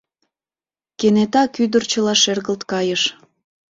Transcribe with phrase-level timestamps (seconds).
[0.99, 3.01] Кенета кӱдырчыла шергылт кайыш: